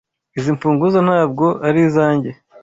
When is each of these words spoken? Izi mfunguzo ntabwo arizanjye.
Izi 0.37 0.51
mfunguzo 0.55 0.97
ntabwo 1.07 1.45
arizanjye. 1.67 2.29